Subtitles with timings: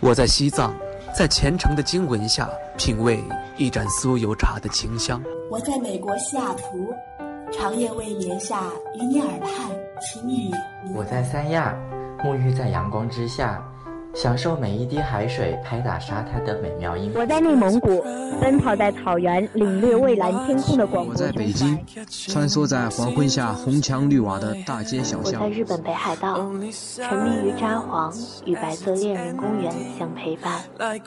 [0.00, 0.74] 我在西藏，
[1.16, 3.24] 在虔诚的经文下品味
[3.56, 5.22] 一盏酥油茶的清香。
[5.50, 6.92] 我在美国西雅图，
[7.50, 8.64] 长夜未眠下
[8.94, 9.50] 与你耳畔
[10.02, 10.50] 轻语。
[10.94, 11.74] 我在三亚，
[12.18, 13.66] 沐浴在阳光之下。
[14.16, 17.12] 享受每一滴海水拍打沙滩的美妙音。
[17.14, 18.02] 我在内蒙古，
[18.40, 21.12] 奔跑在草原，领略蔚蓝天空的广阔。
[21.12, 21.78] 我在北京，
[22.08, 25.42] 穿梭在黄昏下红墙绿瓦的大街小巷。
[25.42, 28.10] 我在日本北海道，沉迷于札幌，
[28.46, 30.60] 与白色恋人公园相陪伴。
[30.78, 30.98] 嗨。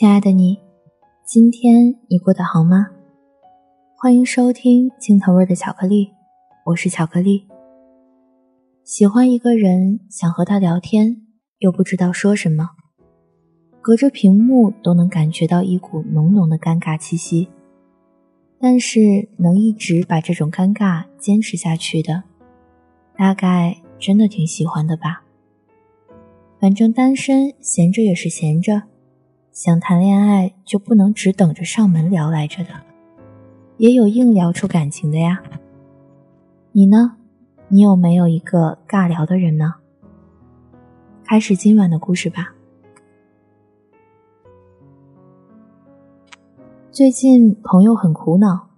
[0.00, 0.58] 亲爱的你，
[1.26, 2.86] 今天你过得好吗？
[3.94, 6.10] 欢迎收听青草味的巧克力，
[6.64, 7.46] 我是巧克力。
[8.82, 11.20] 喜欢一个人，想和他聊天，
[11.58, 12.70] 又不知道说什么，
[13.82, 17.50] 隔着屏幕都能感觉到一股浓浓的尴尬气息。
[18.58, 22.22] 但是能一直把这种尴尬坚持下去的，
[23.18, 25.22] 大概真的挺喜欢的吧。
[26.58, 28.84] 反正单身，闲着也是闲着。
[29.52, 32.70] 想谈恋爱就不能只等着上门聊来着的，
[33.78, 35.42] 也有硬聊出感情的呀。
[36.70, 37.16] 你呢？
[37.68, 39.74] 你有没有一个尬聊的人呢？
[41.24, 42.54] 开始今晚的故事吧。
[46.92, 48.68] 最近朋友很苦恼，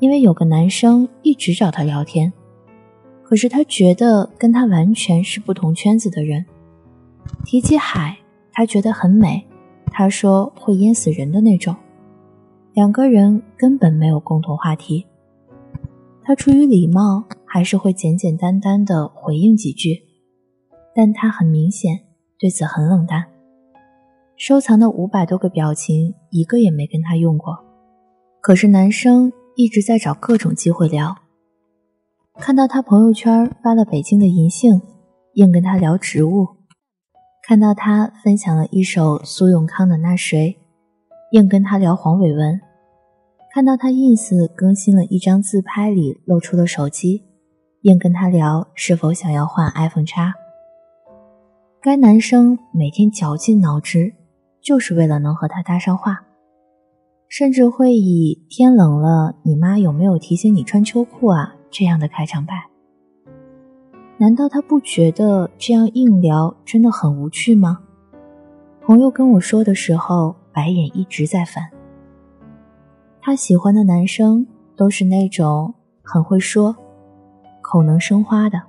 [0.00, 2.32] 因为有个男生一直找他聊天，
[3.22, 6.44] 可是他觉得跟他完全是不同圈子的人。
[7.44, 8.18] 提起海，
[8.52, 9.47] 他觉得很美。
[9.98, 11.74] 他说会淹死人的那种，
[12.72, 15.04] 两个人根本没有共同话题。
[16.22, 20.00] 他出于礼貌，还是会简简单单的回应几句，
[20.94, 21.98] 但他很明显
[22.38, 23.24] 对此很冷淡。
[24.36, 27.58] 收藏的五百多个表情，一个也没跟他用过。
[28.40, 31.12] 可是男生一直在找各种机会聊，
[32.36, 34.80] 看到他朋友圈发了北京的银杏，
[35.34, 36.46] 硬跟他聊植物。
[37.48, 40.58] 看到他分享了一首苏永康的《那谁》，
[41.32, 42.60] 硬跟他聊黄伟文；
[43.54, 47.22] 看到他 ins 更新了一张自拍里露出了手机，
[47.84, 50.34] 硬跟他聊是否想要换 iPhone 叉。
[51.80, 54.12] 该男生每天绞尽脑汁，
[54.60, 56.26] 就是为了能和他搭上话，
[57.30, 62.52] 甚至会以“天冷了，你妈有没有提醒你穿秋裤啊”这样的开场白。
[64.20, 67.78] 难道他不觉得这样硬聊真的很无趣吗？
[68.84, 71.70] 朋友跟我说的时候，白眼一直在翻。
[73.20, 76.74] 他喜欢的男生都是那种很会说、
[77.60, 78.60] 口能生花的，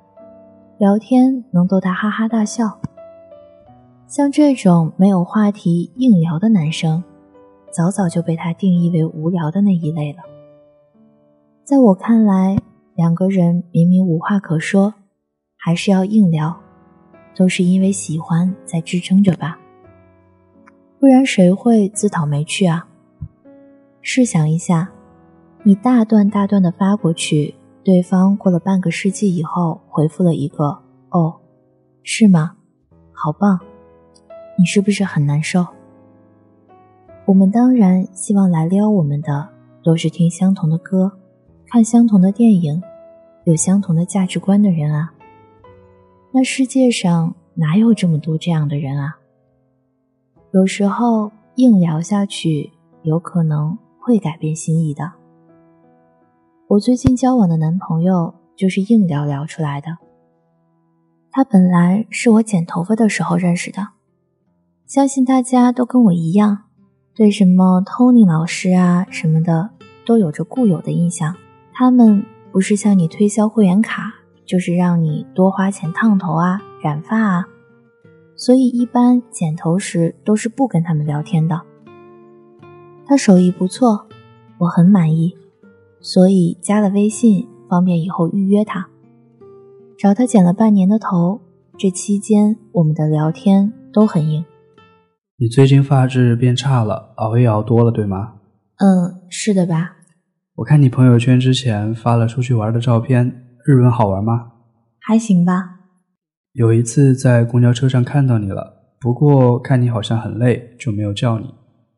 [0.77, 2.79] 聊天能逗他哈哈大笑。
[4.05, 7.03] 像这种没有话题硬聊的男生，
[7.71, 10.19] 早早就被他定义为无聊的那一类了。
[11.63, 12.55] 在我看来，
[12.93, 14.93] 两个人明明无话可说。
[15.61, 16.57] 还是要硬聊，
[17.35, 19.59] 都是因为喜欢在支撑着吧，
[20.97, 22.87] 不然谁会自讨没趣啊？
[24.01, 24.89] 试想一下，
[25.63, 27.53] 你大段大段的发过去，
[27.83, 30.81] 对方过了半个世纪以后回复了一个
[31.11, 31.35] “哦，
[32.03, 32.55] 是吗？
[33.11, 33.59] 好棒”，
[34.57, 35.67] 你是不是很难受？
[37.25, 39.49] 我们当然希望来撩我们的
[39.83, 41.11] 都是听相同的歌、
[41.67, 42.81] 看相同的电影、
[43.43, 45.13] 有相同的价值观的人啊。
[46.31, 49.17] 那世界上哪有这么多这样的人啊？
[50.51, 55.11] 有时候硬聊下去，有可能会改变心意的。
[56.67, 59.97] 我最近交往的男朋友就是硬聊聊出来的。
[61.31, 63.87] 他本来是我剪头发的时候认识的，
[64.85, 66.65] 相信大家都跟我一样，
[67.15, 69.71] 对什么 Tony 老师啊什么的
[70.05, 71.35] 都有着固有的印象。
[71.73, 74.13] 他们不是向你推销会员卡。
[74.49, 77.47] 就是让你多花钱烫头啊、染发啊，
[78.35, 81.61] 所以一般剪头时都是不跟他们聊天的。
[83.05, 84.07] 他手艺不错，
[84.57, 85.35] 我很满意，
[85.99, 88.89] 所以加了微信，方便以后预约他。
[89.99, 91.41] 找他剪了半年的头，
[91.77, 94.43] 这期间我们的聊天都很硬。
[95.37, 98.33] 你最近发质变差了，熬夜熬多了，对吗？
[98.77, 99.97] 嗯，是的吧？
[100.55, 103.45] 我看你朋友圈之前发了出去玩的照片。
[103.65, 104.51] 日文好玩吗？
[105.01, 105.79] 还行吧。
[106.53, 111.45] 有一次在公交车上看到你了，不过看你好像很累，就没有叫你。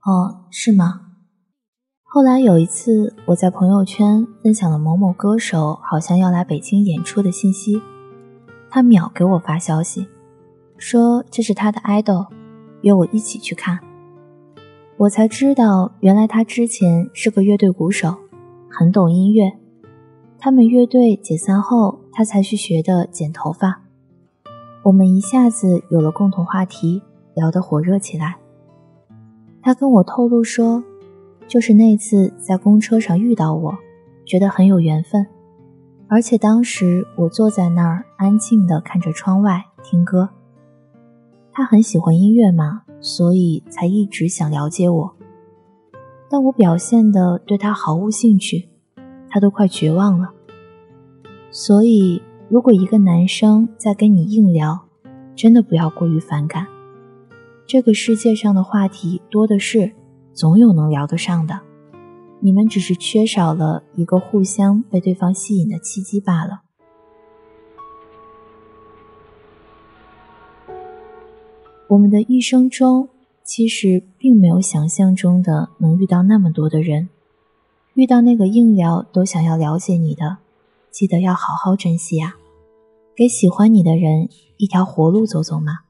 [0.03, 1.01] 哦，是吗？
[2.03, 7.81] 后来有一次我在朋友圈分享了某某歌手好像要来北京演出的信息，
[8.69, 10.07] 他秒给我发消息，
[10.77, 12.27] 说这是他的 idol，
[12.81, 13.79] 约我一起去看。
[14.97, 18.17] 我才知道，原来他之前是个乐队鼓手，
[18.69, 19.60] 很懂音乐。
[20.43, 23.83] 他们乐队解散后，他才去学的剪头发。
[24.81, 27.03] 我们一下子有了共同话题，
[27.35, 28.37] 聊得火热起来。
[29.61, 30.83] 他跟我透露说，
[31.47, 33.77] 就是那次在公车上遇到我，
[34.25, 35.27] 觉得很有缘分。
[36.07, 40.27] 而且当时我坐在那儿，安静地看着窗外听歌。
[41.51, 45.15] 他很喜欢音乐嘛，所以才一直想了解我。
[46.27, 48.70] 但我表现的对他毫无兴趣，
[49.31, 50.31] 他都快绝望了。
[51.49, 54.87] 所以，如果一个男生在跟你硬聊，
[55.35, 56.67] 真的不要过于反感。
[57.65, 59.93] 这个世界上的话题多的是，
[60.33, 61.61] 总有能聊得上的。
[62.41, 66.63] 你们只是缺少了一个互相被对方吸引的契机罢了。
[71.87, 73.09] 我们的一生中，
[73.43, 77.09] 其实并没有想象中的能遇到那么多的人，
[78.01, 80.37] 遇到那个硬聊都想要了解你的，
[80.89, 82.35] 记得要好好珍惜啊！
[83.15, 84.27] 给喜欢你的人
[84.57, 85.81] 一条活路走走嘛。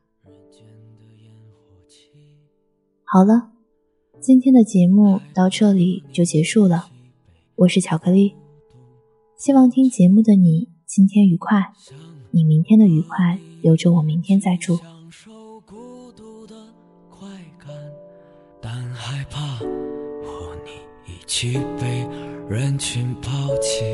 [3.05, 3.51] 好了。
[4.19, 6.89] 今天的节目到这里就结束了，
[7.55, 8.35] 我是巧克力，
[9.37, 11.71] 希望听节目的你今天愉快，
[12.31, 14.77] 你明天的愉快留着我明天再祝。
[18.61, 19.65] 但害怕和
[20.63, 20.71] 你
[21.11, 21.90] 一起被
[22.51, 23.85] 人群抛弃，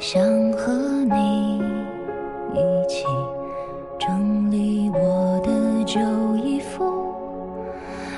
[0.00, 0.20] 想
[0.54, 0.72] 和
[1.04, 1.62] 你
[2.52, 3.04] 一起
[3.96, 6.00] 整理我的旧
[6.44, 7.14] 衣服。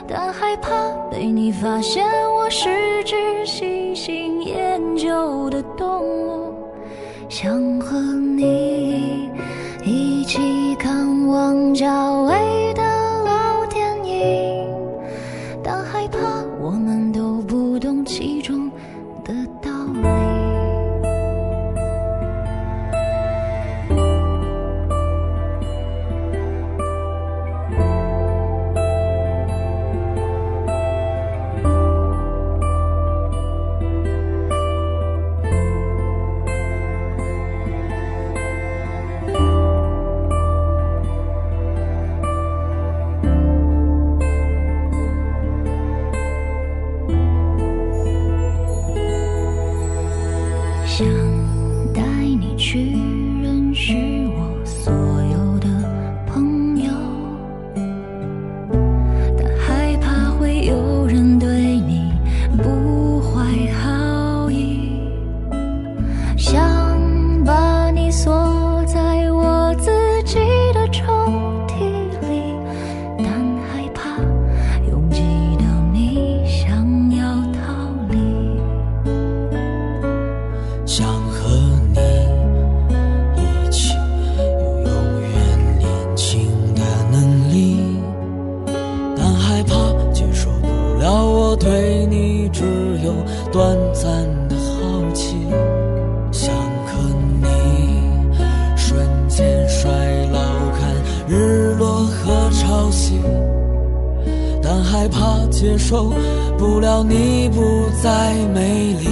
[0.09, 2.03] 但害怕被你发现，
[2.33, 6.55] 我是只喜新厌旧的动物。
[7.29, 8.01] 想和
[102.79, 103.21] 消息，
[104.63, 106.13] 但害怕接受
[106.57, 109.09] 不了你不再美丽，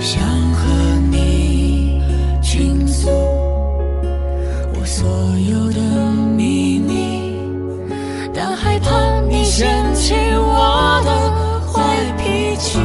[0.00, 0.20] 想
[0.52, 0.66] 和
[1.08, 2.02] 你
[2.42, 3.08] 倾诉
[4.74, 5.08] 我所
[5.48, 5.80] 有的
[6.36, 7.36] 秘密，
[8.34, 11.10] 但害怕你嫌弃我的
[11.72, 12.80] 坏脾气。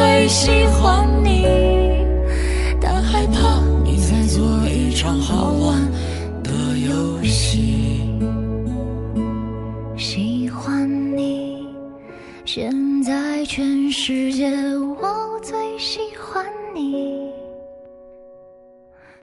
[0.00, 1.44] 最喜欢你。
[2.80, 5.78] 但害怕你在做一场好玩
[6.42, 8.00] 的游戏，
[9.98, 11.68] 喜欢你。
[12.46, 17.30] 现在全世界我最喜欢你，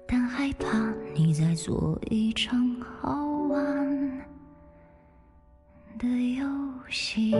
[0.06, 2.56] 但害怕你在做一场
[3.02, 4.22] 好玩
[5.98, 6.08] 的
[6.38, 6.46] 游
[6.88, 7.34] 戏。